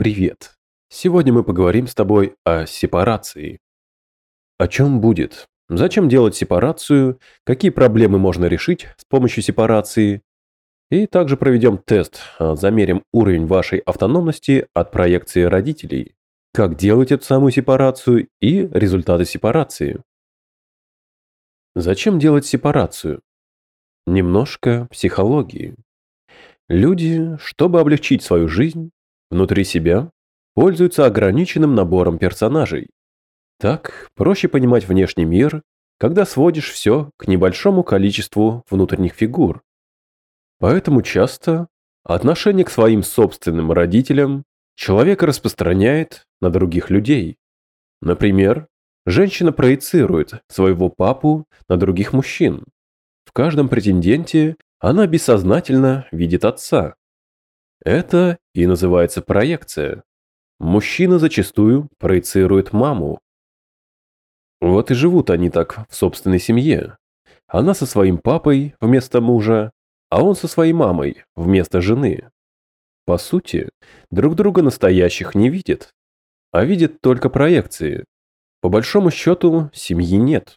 [0.00, 0.54] Привет!
[0.90, 3.58] Сегодня мы поговорим с тобой о сепарации.
[4.56, 5.48] О чем будет?
[5.68, 7.18] Зачем делать сепарацию?
[7.44, 10.22] Какие проблемы можно решить с помощью сепарации?
[10.92, 16.14] И также проведем тест, а, замерим уровень вашей автономности от проекции родителей.
[16.54, 20.00] Как делать эту самую сепарацию и результаты сепарации.
[21.74, 23.20] Зачем делать сепарацию?
[24.06, 25.74] Немножко психологии.
[26.68, 28.92] Люди, чтобы облегчить свою жизнь,
[29.30, 30.10] внутри себя
[30.54, 32.90] пользуются ограниченным набором персонажей.
[33.58, 35.62] Так проще понимать внешний мир,
[35.98, 39.62] когда сводишь все к небольшому количеству внутренних фигур.
[40.58, 41.68] Поэтому часто
[42.04, 44.44] отношение к своим собственным родителям
[44.76, 47.36] человек распространяет на других людей.
[48.00, 48.68] Например,
[49.06, 52.64] женщина проецирует своего папу на других мужчин.
[53.24, 56.94] В каждом претенденте она бессознательно видит отца.
[57.84, 60.02] Это и называется проекция.
[60.58, 63.20] Мужчина зачастую проецирует маму.
[64.60, 66.96] Вот и живут они так в собственной семье.
[67.46, 69.70] Она со своим папой вместо мужа,
[70.10, 72.30] а он со своей мамой вместо жены.
[73.06, 73.70] По сути,
[74.10, 75.94] друг друга настоящих не видят,
[76.50, 78.04] а видят только проекции.
[78.60, 80.56] По большому счету, семьи нет.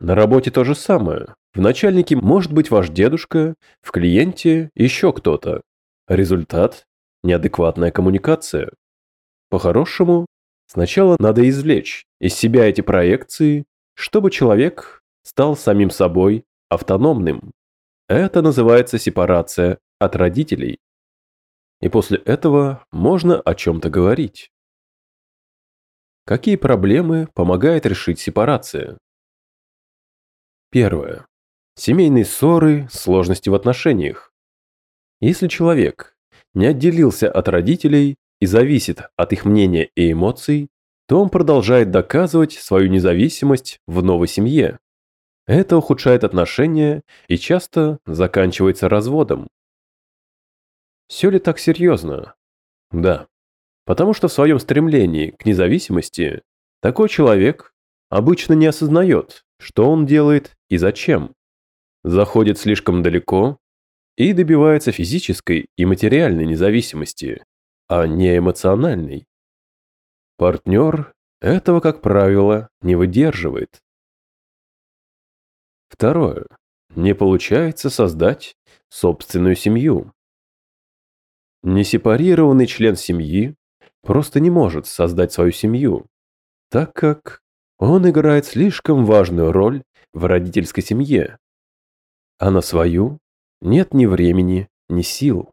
[0.00, 1.34] На работе то же самое.
[1.52, 5.62] В начальнике может быть ваш дедушка, в клиенте еще кто-то.
[6.08, 6.86] Результат–
[7.22, 8.70] неадекватная коммуникация.
[9.50, 10.24] По-хорошему,
[10.66, 17.52] сначала надо извлечь из себя эти проекции, чтобы человек стал самим собой автономным.
[18.08, 20.78] Это называется сепарация от родителей.
[21.82, 24.50] И после этого можно о чем-то говорить.
[26.24, 28.96] Какие проблемы помогает решить сепарация?
[30.70, 31.26] Первое.
[31.74, 34.27] Семейные ссоры, сложности в отношениях.
[35.20, 36.16] Если человек
[36.54, 40.68] не отделился от родителей и зависит от их мнения и эмоций,
[41.06, 44.78] то он продолжает доказывать свою независимость в новой семье.
[45.46, 49.48] Это ухудшает отношения и часто заканчивается разводом.
[51.08, 52.34] Все ли так серьезно?
[52.92, 53.26] Да.
[53.86, 56.42] Потому что в своем стремлении к независимости
[56.82, 57.72] такой человек
[58.10, 61.34] обычно не осознает, что он делает и зачем.
[62.04, 63.56] Заходит слишком далеко
[64.18, 67.44] и добивается физической и материальной независимости,
[67.86, 69.28] а не эмоциональной.
[70.36, 73.80] Партнер этого, как правило, не выдерживает.
[75.88, 76.46] Второе.
[76.96, 78.56] Не получается создать
[78.88, 80.12] собственную семью.
[81.62, 83.54] Несепарированный член семьи
[84.02, 86.06] просто не может создать свою семью,
[86.70, 87.40] так как
[87.78, 91.38] он играет слишком важную роль в родительской семье,
[92.38, 93.20] а на свою
[93.60, 95.52] нет ни времени, ни сил.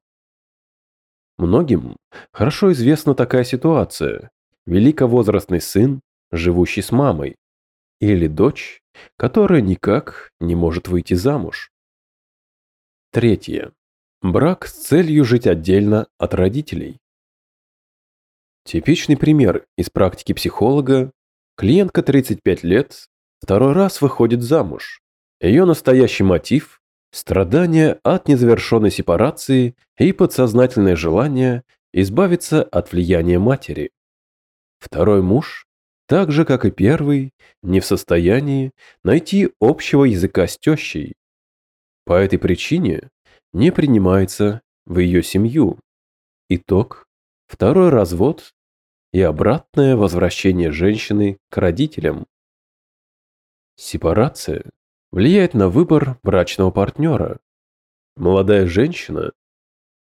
[1.38, 1.98] Многим
[2.32, 4.32] хорошо известна такая ситуация.
[4.66, 6.02] Великовозрастный сын,
[6.32, 7.36] живущий с мамой,
[8.00, 8.82] или дочь,
[9.18, 11.72] которая никак не может выйти замуж.
[13.12, 13.74] Третье.
[14.22, 17.00] Брак с целью жить отдельно от родителей.
[18.64, 21.12] Типичный пример из практики психолога.
[21.56, 23.06] Клиентка 35 лет,
[23.40, 25.02] второй раз выходит замуж.
[25.40, 26.82] Ее настоящий мотив
[27.16, 33.92] Страдания от незавершенной сепарации и подсознательное желание избавиться от влияния матери.
[34.80, 35.66] Второй муж,
[36.08, 37.32] так же как и первый,
[37.64, 38.74] не в состоянии
[39.06, 41.14] найти общего языка с тещей.
[42.04, 43.10] По этой причине
[43.54, 45.80] не принимается в ее семью.
[46.50, 47.08] Итог–
[47.48, 48.52] второй развод
[49.14, 52.26] и обратное возвращение женщины к родителям.
[53.78, 54.66] Сепарация
[55.16, 57.40] влияет на выбор брачного партнера.
[58.18, 59.32] Молодая женщина,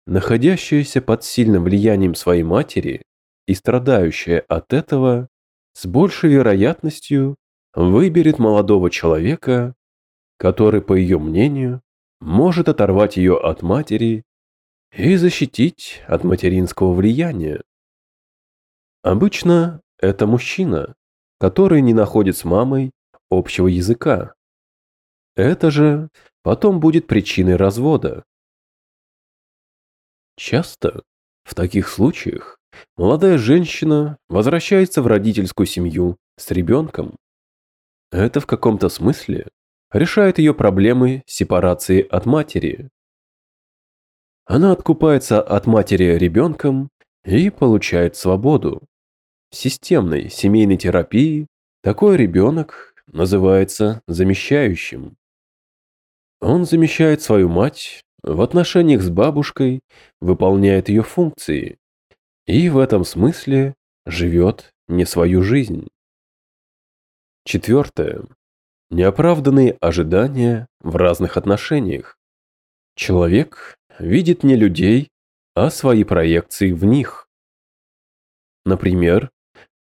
[0.07, 3.01] находящаяся под сильным влиянием своей матери
[3.47, 5.29] и страдающая от этого,
[5.73, 7.37] с большей вероятностью
[7.73, 9.75] выберет молодого человека,
[10.37, 11.81] который, по ее мнению,
[12.21, 14.25] может оторвать ее от матери
[14.95, 17.63] и защитить от материнского влияния.
[19.03, 20.97] Обычно это мужчина,
[21.41, 22.91] который не находит с мамой
[23.31, 24.35] общего языка.
[25.39, 26.09] Это же
[26.43, 28.25] потом будет причиной развода.
[30.37, 31.05] Часто
[31.45, 32.59] в таких случаях
[32.97, 37.17] молодая женщина возвращается в родительскую семью с ребенком.
[38.11, 39.47] Это в каком-то смысле
[39.93, 42.89] решает ее проблемы сепарации от матери.
[44.45, 46.91] Она откупается от матери ребенком
[47.25, 48.83] и получает свободу.
[49.51, 51.47] В системной семейной терапии
[51.85, 55.17] такой ребенок называется замещающим.
[56.41, 59.81] Он замещает свою мать, в отношениях с бабушкой
[60.21, 61.79] выполняет ее функции.
[62.47, 63.75] и в этом смысле
[64.07, 65.89] живет не свою жизнь.
[67.45, 68.23] Четвертое.
[68.91, 72.17] Неоправданные ожидания в разных отношениях.
[72.95, 75.11] Человек видит не людей,
[75.55, 77.29] а свои проекции в них.
[78.65, 79.31] Например,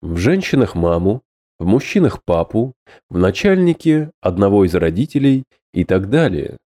[0.01, 1.22] в женщинах маму,
[1.60, 2.74] в мужчинах папу,
[3.10, 5.44] в начальнике одного из родителей
[5.74, 6.57] и так далее.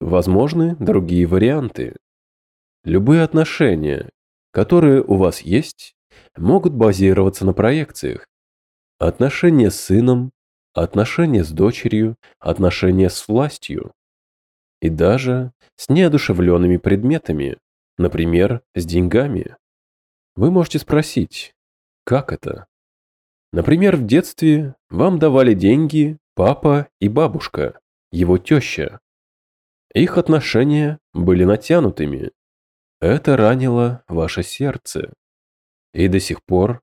[0.00, 1.96] Возможны другие варианты.
[2.84, 4.10] Любые отношения,
[4.50, 5.94] которые у вас есть,
[6.36, 8.26] могут базироваться на проекциях.
[8.98, 10.30] Отношения с сыном,
[10.74, 13.92] отношения с дочерью, отношения с властью.
[14.80, 17.58] И даже с неодушевленными предметами,
[17.96, 19.56] например, с деньгами.
[20.36, 21.54] Вы можете спросить,
[22.04, 22.66] как это?
[23.54, 27.78] Например, в детстве вам давали деньги папа и бабушка,
[28.10, 28.98] его теща.
[29.94, 32.32] Их отношения были натянутыми.
[33.00, 35.12] Это ранило ваше сердце.
[35.92, 36.80] И до сих пор,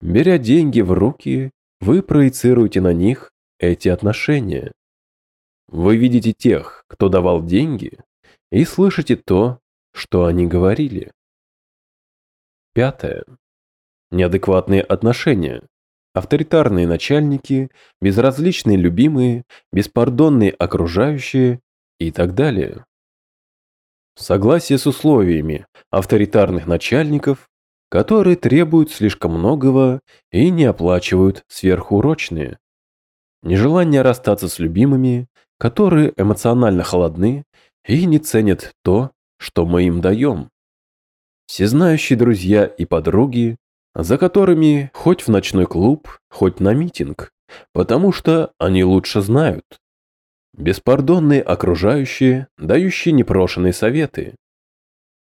[0.00, 4.70] беря деньги в руки, вы проецируете на них эти отношения.
[5.66, 7.98] Вы видите тех, кто давал деньги,
[8.52, 9.58] и слышите то,
[9.92, 11.10] что они говорили.
[12.74, 13.24] Пятое.
[14.12, 15.66] Неадекватные отношения.
[16.14, 17.70] Авторитарные начальники,
[18.00, 21.60] безразличные любимые, беспардонные окружающие
[21.98, 22.84] и так далее.
[24.14, 27.48] Согласие с условиями авторитарных начальников,
[27.88, 30.00] которые требуют слишком многого
[30.30, 32.58] и не оплачивают сверхурочные.
[33.42, 35.28] Нежелание расстаться с любимыми,
[35.58, 37.44] которые эмоционально холодны
[37.86, 40.50] и не ценят то, что мы им даем.
[41.46, 43.56] Всезнающие друзья и подруги,
[43.94, 47.32] за которыми хоть в ночной клуб, хоть на митинг,
[47.72, 49.64] потому что они лучше знают.
[50.54, 54.36] Беспардонные окружающие, дающие непрошенные советы.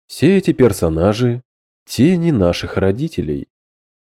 [0.08, 1.42] Все эти персонажи–
[1.86, 3.48] тени наших родителей.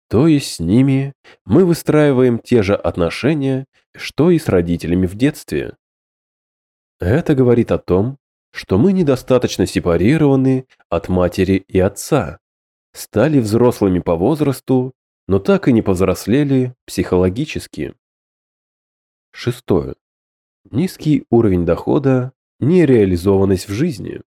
[0.09, 1.13] То есть с ними
[1.45, 5.77] мы выстраиваем те же отношения, что и с родителями в детстве.
[6.99, 8.19] Это говорит о том,
[8.53, 12.40] что мы недостаточно сепарированы от матери и отца,
[12.93, 14.93] стали взрослыми по возрасту,
[15.27, 17.95] но так и не повзрослели психологически.
[19.33, 19.95] Шестое.
[20.71, 24.23] Низкий уровень дохода, нереализованность в жизни.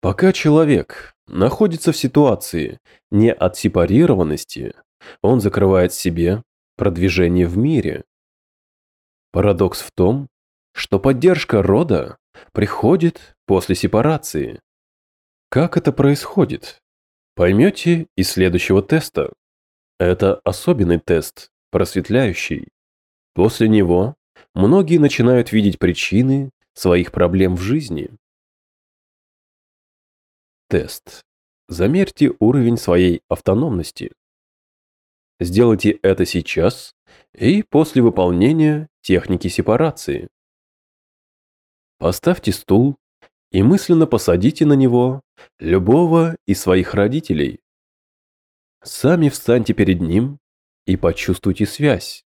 [0.00, 2.78] Пока человек находится в ситуации
[3.10, 4.74] не от сепарированности,
[5.22, 6.42] он закрывает себе
[6.76, 8.04] продвижение в мире.
[9.32, 10.28] Парадокс в том,
[10.72, 12.18] что поддержка рода
[12.52, 14.60] приходит после сепарации.
[15.48, 16.80] Как это происходит?
[17.36, 19.30] Поймете из следующего теста.
[19.98, 22.68] Это особенный тест, просветляющий.
[23.34, 24.16] После него
[24.54, 28.08] многие начинают видеть причины своих проблем в жизни.
[30.70, 31.26] Тест.
[31.68, 34.12] Замерьте уровень своей автономности.
[35.38, 36.94] Сделайте это сейчас
[37.34, 40.28] и после выполнения техники сепарации.
[41.98, 42.96] Поставьте стул
[43.50, 45.22] и мысленно посадите на него
[45.58, 47.60] любого из своих родителей.
[48.82, 50.38] Сами встаньте перед ним
[50.86, 52.24] и почувствуйте связь.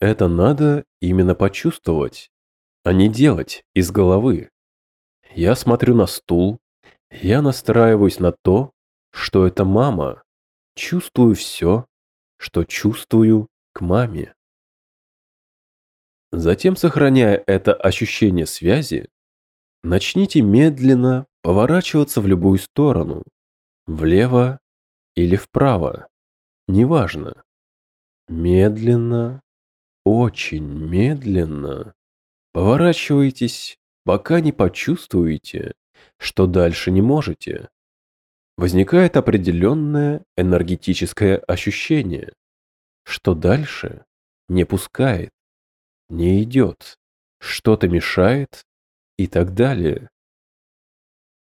[0.00, 2.30] Это надо именно почувствовать,
[2.82, 4.50] а не делать из головы.
[5.34, 6.58] Я смотрю на стул,
[7.10, 8.72] я настраиваюсь на то,
[9.10, 10.22] что это мама,
[10.74, 11.86] чувствую все,
[12.36, 14.34] что чувствую к маме.
[16.32, 19.08] Затем, сохраняя это ощущение связи,
[19.84, 23.22] начните медленно поворачиваться в любую сторону,
[23.86, 24.58] влево
[25.14, 26.08] или вправо,
[26.66, 27.44] неважно.
[28.26, 29.42] Медленно,
[30.04, 31.94] очень медленно
[32.52, 35.74] поворачивайтесь, пока не почувствуете,
[36.18, 37.68] что дальше не можете.
[38.56, 42.32] Возникает определенное энергетическое ощущение,
[43.04, 44.04] что дальше
[44.48, 45.30] не пускает,
[46.08, 46.96] не идет,
[47.40, 48.64] что-то мешает
[49.16, 50.08] и так далее.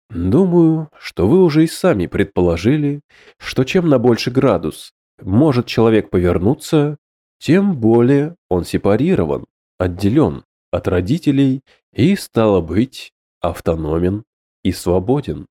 [0.10, 3.02] Думаю, что вы уже и сами предположили,
[3.38, 6.98] что чем на больше градус может человек повернуться,
[7.40, 9.46] тем более он сепарирован,
[9.78, 11.62] отделен от родителей
[11.94, 13.12] и, стало быть,
[13.42, 14.24] автономен
[14.64, 15.46] и свободен.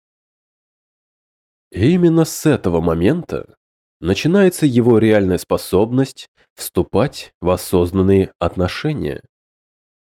[1.71, 3.57] И именно с этого момента
[4.01, 9.23] начинается его реальная способность вступать в осознанные отношения.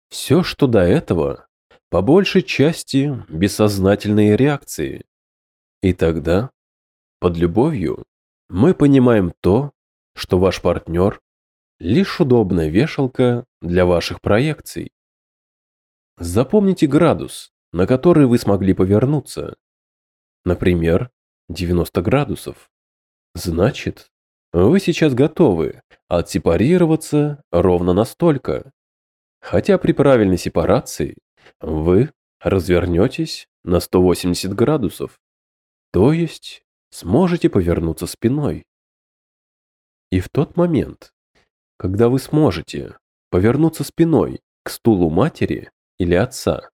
[0.09, 1.47] Все, что до этого,
[1.91, 5.03] по большей части бессознательные реакции.
[5.81, 6.49] И тогда,
[7.19, 8.05] под любовью,
[8.49, 9.73] мы понимаем то,
[10.15, 11.19] что ваш партнер
[11.79, 14.93] лишь удобная вешалка для ваших проекций.
[16.17, 19.57] Запомните градус, на который вы смогли повернуться.
[20.45, 21.11] Например,
[21.49, 22.71] 90 градусов.
[23.35, 24.07] Значит,
[24.53, 28.71] вы сейчас готовы отсепарироваться ровно настолько.
[29.41, 31.17] Хотя при правильной сепарации
[31.59, 35.19] вы развернетесь на 180 градусов,
[35.91, 38.65] то есть сможете повернуться спиной.
[40.09, 41.13] И в тот момент,
[41.77, 42.97] когда вы сможете
[43.29, 46.69] повернуться спиной к стулу матери или отца,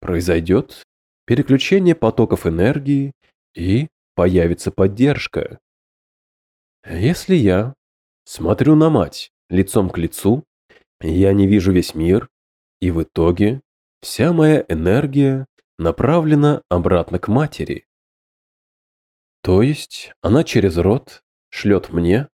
[0.00, 0.84] произойдет
[1.24, 3.12] переключение потоков энергии
[3.54, 5.58] и появится поддержка.
[6.84, 7.74] Если я
[8.24, 10.44] смотрю на мать лицом к лицу,
[11.00, 12.28] я не вижу весь мир,
[12.80, 13.60] и в итоге
[14.02, 15.46] вся моя энергия
[15.78, 17.86] направлена обратно к матери.
[19.42, 22.28] То есть она через рот шлет мне,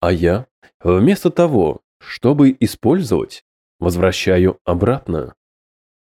[0.00, 0.46] а я,
[0.80, 3.44] вместо того, чтобы использовать,
[3.78, 5.34] возвращаю обратно.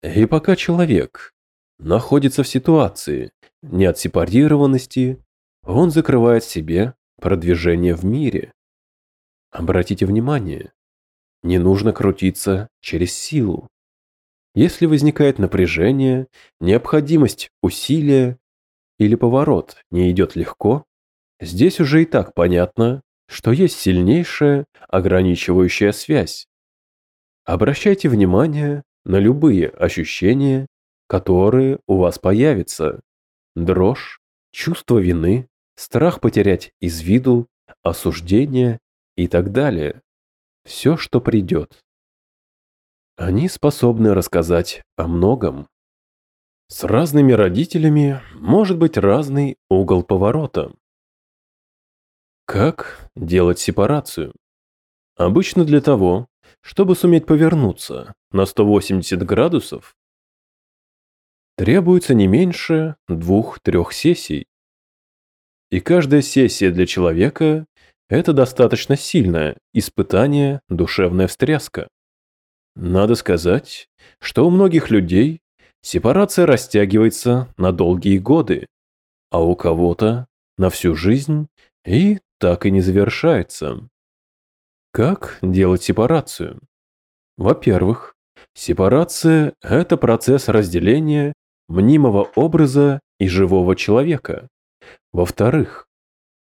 [0.01, 1.33] И пока человек
[1.77, 3.31] находится в ситуации
[3.62, 5.23] неотсепарированности,
[5.63, 8.51] он закрывает себе продвижение в мире.
[9.51, 10.73] Обратите внимание,
[11.43, 13.69] не нужно крутиться через силу.
[14.55, 16.27] Если возникает напряжение,
[16.60, 18.38] необходимость усилия
[19.00, 20.86] или поворот не идет легко,
[21.41, 26.48] здесь уже и так понятно, что есть сильнейшая ограничивающая связь.
[27.45, 30.67] Обращайте внимание на любые ощущения,
[31.07, 33.01] которые у вас появятся.
[33.55, 34.19] Дрожь,
[34.51, 37.48] чувство вины, страх потерять из виду,
[37.81, 38.79] осуждение
[39.15, 40.01] и так далее.
[40.63, 41.83] Все, что придет.
[43.15, 45.67] Они способны рассказать о многом.
[46.67, 50.74] С разными родителями может быть разный угол поворота.
[52.46, 54.34] Как делать сепарацию?
[55.15, 56.27] Обычно для того,
[56.62, 59.96] чтобы суметь повернуться на 180 градусов,
[61.55, 64.48] требуется не меньше двух-трех сессий.
[65.70, 67.67] И каждая сессия для человека–
[68.10, 71.89] это достаточно сильное испытание, душевная встряска.
[72.75, 73.88] Надо сказать,
[74.20, 75.42] что у многих людей
[75.82, 78.68] сепарация растягивается на долгие годы,
[79.30, 80.27] а у кого-то
[80.58, 81.48] на всю жизнь
[81.86, 83.88] и так и не завершается.
[84.92, 86.60] Как делать сепарацию?
[87.38, 88.15] Во-первых,
[88.53, 91.34] сепарация– это процесс разделения
[91.68, 94.48] мнимого образа и живого человека.
[95.12, 95.88] Во-вторых,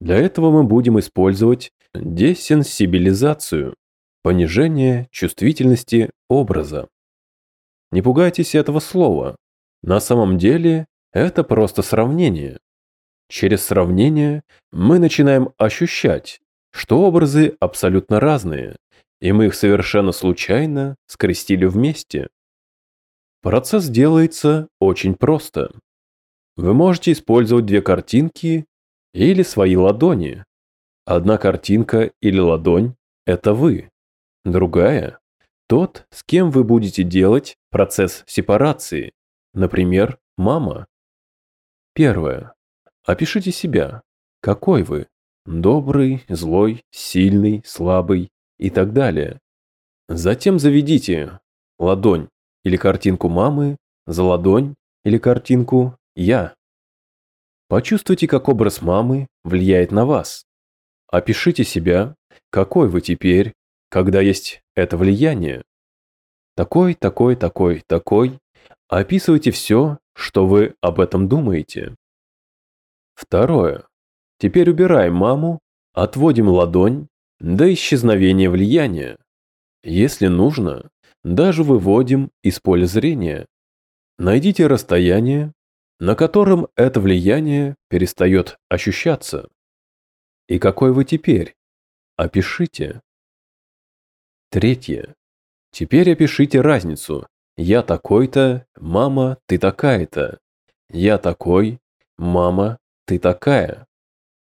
[0.00, 3.74] для этого мы будем использовать десенсибилизацию,
[4.26, 6.88] понижение чувствительности образа.
[7.92, 9.36] Не пугайтесь этого слова.
[9.84, 12.58] На самом деле это просто сравнение.
[13.28, 14.42] Через сравнение
[14.72, 16.40] мы начинаем ощущать,
[16.72, 18.74] что образы абсолютно разные,
[19.20, 22.26] и мы их совершенно случайно скрестили вместе.
[23.42, 25.70] Процесс делается очень просто.
[26.56, 28.66] Вы можете использовать две картинки
[29.14, 30.44] или свои ладони.
[31.04, 33.88] Одна картинка или ладонь– это вы.
[34.46, 35.18] Другая–
[35.66, 39.12] тот, с кем вы будете делать процесс сепарации.
[39.54, 40.86] Например, мама.
[41.94, 42.54] Первое.
[43.04, 44.02] Опишите себя.
[44.40, 45.08] Какой вы?
[45.46, 49.40] Добрый, злой, сильный, слабый и так далее.
[50.08, 51.40] Затем заведите
[51.80, 52.28] ладонь
[52.62, 56.54] или картинку мамы за ладонь или картинку «я».
[57.66, 60.44] Почувствуйте, как образ мамы влияет на вас.
[61.08, 62.14] Опишите себя,
[62.50, 63.52] какой вы теперь,
[63.96, 65.64] когда есть это влияние.
[66.54, 68.38] Такой, такой, такой, такой.
[68.88, 71.96] Описывайте все, что вы об этом думаете.
[73.14, 73.86] Второе.
[74.38, 75.60] Теперь убираем маму,
[75.94, 77.08] отводим ладонь
[77.40, 79.16] до исчезновения влияния.
[79.82, 80.90] Если нужно,
[81.24, 83.46] даже выводим из поля зрения.
[84.18, 85.54] Найдите расстояние,
[86.00, 89.48] на котором это влияние перестает ощущаться.
[90.48, 91.54] И какой вы теперь?
[92.18, 93.00] Опишите.
[94.56, 95.14] Третье.
[95.70, 97.26] Теперь опишите разницу.
[97.58, 100.38] Я такой-то, мама, ты такая-то.
[100.88, 101.78] Я такой,
[102.16, 103.86] мама, ты такая.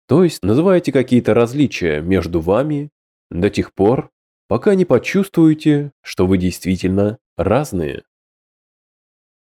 [0.07, 2.91] То есть называйте какие-то различия между вами
[3.29, 4.09] до тех пор,
[4.47, 8.03] пока не почувствуете, что вы действительно разные.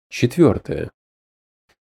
[0.09, 0.91] Четвертое.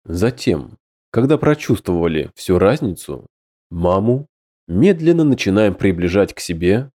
[0.04, 0.78] Затем,
[1.12, 3.28] когда прочувствовали всю разницу,
[3.70, 4.28] маму
[4.68, 6.92] медленно начинаем приближать к себе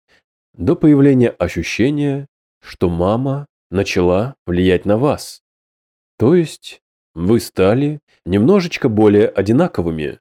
[0.55, 2.27] до появления ощущения,
[2.61, 5.43] что мама начала влиять на вас.
[6.19, 6.81] То есть
[7.15, 10.21] вы стали немножечко более одинаковыми.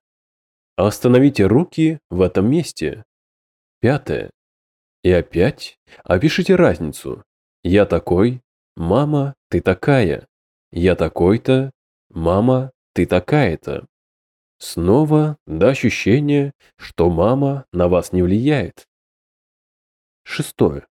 [0.75, 3.03] Остановите руки в этом месте.
[3.81, 4.31] Пятое.
[5.03, 7.23] И опять опишите разницу.
[7.63, 8.41] Я такой,
[8.75, 10.27] мама, ты такая.
[10.71, 11.71] Я такой-то,
[12.09, 13.85] мама, ты такая-то.
[14.59, 18.88] снова до ощущения, что мама на вас не влияет.
[20.31, 20.85] Шестое.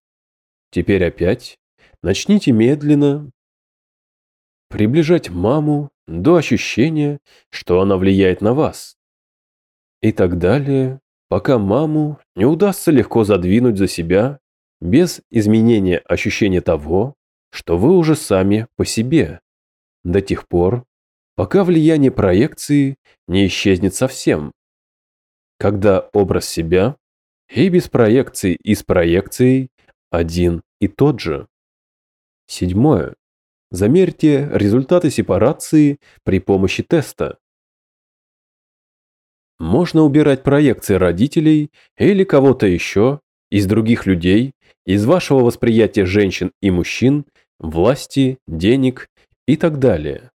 [0.69, 1.57] Теперь опять
[2.03, 3.31] начните медленно
[4.67, 7.19] приближать маму до ощущения,
[7.49, 8.97] что она влияет на вас.
[10.01, 14.39] И так далее, пока маму не удастся легко задвинуть за себя
[14.81, 17.15] без изменения ощущения того,
[17.49, 19.39] что вы уже сами по себе,
[20.03, 20.83] до тех пор,
[21.35, 22.97] пока влияние проекции
[23.29, 24.51] не исчезнет совсем.
[25.57, 26.97] Когда образ себя
[27.49, 29.69] и без проекции и с проекцией
[30.11, 31.47] один и тот же.
[32.47, 33.15] Седьмое.
[33.71, 37.37] Замерьте результаты сепарации при помощи теста.
[39.59, 43.19] Можно убирать проекции родителей или кого-то еще
[43.51, 44.53] из других людей,
[44.85, 47.25] из вашего восприятия женщин и мужчин,
[47.59, 49.09] власти, денег
[49.47, 50.31] и так далее.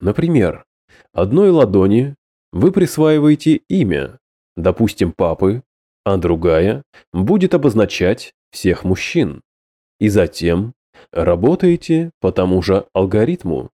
[0.00, 0.64] Например,
[1.12, 2.16] одной ладони
[2.52, 4.18] вы присваиваете имя,
[4.56, 5.62] допустим, папы,
[6.06, 9.42] а другая будет обозначать всех мужчин.
[9.98, 10.72] И затем
[11.10, 13.70] работаете по тому же алгоритму.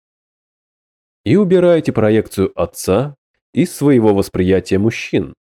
[1.25, 3.15] И убираете проекцию отца
[3.53, 5.33] из своего восприятия мужчин.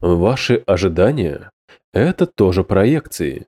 [0.00, 1.52] Ваши ожидания–
[1.92, 3.46] это тоже проекции.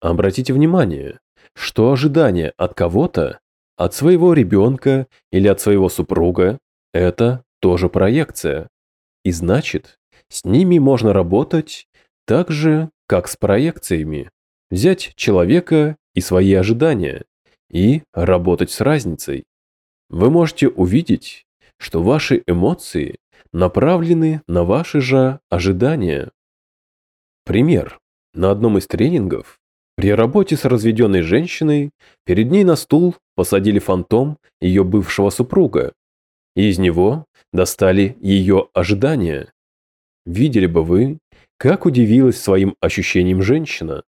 [0.00, 1.20] Обратите внимание,
[1.54, 3.40] что ожидание от кого-то,
[3.76, 6.58] от своего ребенка или от своего супруга–
[6.94, 8.70] это тоже проекция.
[9.22, 11.86] И значит, с ними можно работать
[12.26, 14.30] так же, как с проекциями.
[14.70, 17.24] Взять человека и свои ожидания
[17.70, 19.44] и работать с разницей.
[20.08, 21.44] Вы можете увидеть,
[21.78, 23.18] что ваши эмоции
[23.52, 26.30] направлены на ваши же ожидания.
[27.44, 27.98] Пример.
[28.34, 29.58] На одном из тренингов
[29.96, 31.90] при работе с разведенной женщиной
[32.24, 35.94] перед ней на стул посадили фантом ее бывшего супруга,
[36.54, 39.52] и из него достали ее ожидания.
[40.26, 41.18] Видели бы вы,
[41.56, 44.02] как удивилась своим ощущением женщина.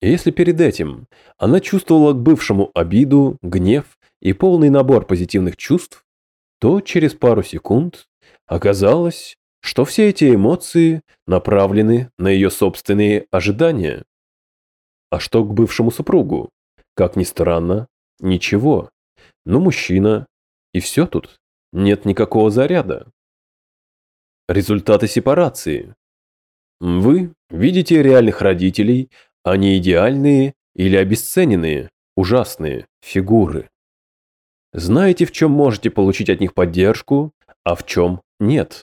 [0.00, 6.04] Если перед этим она чувствовала к бывшему обиду, гнев и полный набор позитивных чувств,
[6.58, 8.06] то через пару секунд
[8.46, 14.04] оказалось, что все эти эмоции направлены на ее собственные ожидания.
[15.10, 16.50] А что к бывшему супругу?
[16.94, 17.88] Как ни странно,
[18.20, 18.90] ничего.
[19.44, 20.26] Ну, мужчина,
[20.72, 21.40] и все тут.
[21.72, 23.10] Нет никакого заряда.
[24.50, 25.94] Результаты сепарации.
[26.80, 29.08] Вы видите реальных родителей,
[29.44, 33.70] они идеальные или обесцененные, ужасные фигуры.
[34.72, 37.30] Знаете, в чем можете получить от них поддержку,
[37.62, 38.82] а в чем нет.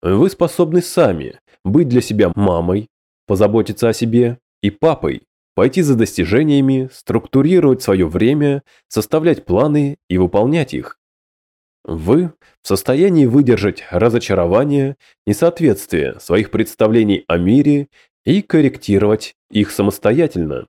[0.00, 2.88] Вы способны сами быть для себя мамой,
[3.26, 10.72] позаботиться о себе и папой, пойти за достижениями, структурировать свое время, составлять планы и выполнять
[10.72, 10.98] их.
[11.84, 17.88] Вы в состоянии выдержать разочарование, несоответствие своих представлений о мире
[18.24, 20.66] и корректировать их самостоятельно.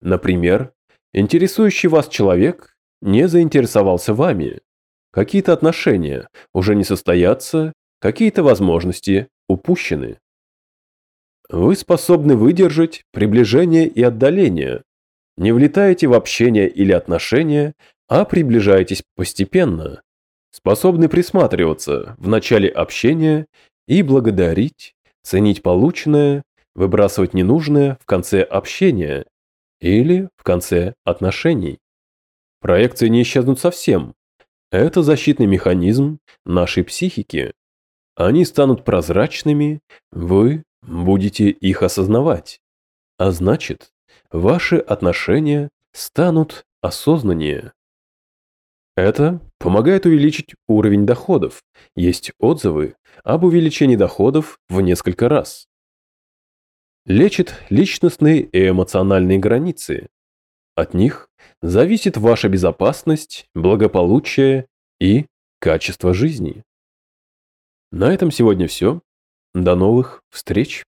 [0.00, 0.72] Например,
[1.12, 4.60] интересующий вас человек не заинтересовался вами.
[5.10, 10.20] Какие-то отношения уже не состоятся, какие-то возможности упущены.
[11.48, 14.82] Вы способны выдержать приближение и отдаление.
[15.36, 17.74] Не влетаете в общение или отношения,
[18.06, 20.02] а приближаетесь постепенно.
[20.50, 23.46] Способны присматриваться в начале общения
[23.86, 26.42] и благодарить, ценить полученное
[26.74, 29.26] выбрасывать ненужное в конце общения
[29.80, 31.78] или в конце отношений.
[32.60, 34.14] Проекции не исчезнут совсем.
[34.70, 37.52] Это защитный механизм нашей психики.
[38.14, 39.80] Они станут прозрачными,
[40.12, 42.60] вы будете их осознавать.
[43.16, 43.90] А значит,
[44.30, 47.72] ваши отношения станут осознаннее.
[48.96, 51.62] Это помогает увеличить уровень доходов.
[51.94, 55.68] Есть отзывы об увеличении доходов в несколько раз
[57.08, 60.08] лечит личностные и эмоциональные границы.
[60.76, 61.28] От них
[61.62, 64.66] зависит ваша безопасность, благополучие
[65.00, 65.26] и
[65.58, 66.62] качество жизни.
[67.90, 69.00] На этом сегодня все.
[69.54, 70.84] До новых встреч!